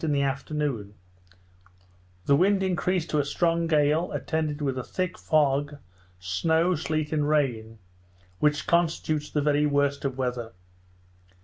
[0.03, 0.95] In the afternoon
[2.25, 5.77] the wind increased to a strong gale, attended with a thick fog,
[6.19, 7.77] snow, sleet, and rain,
[8.39, 10.53] which constitutes the very worst of weather.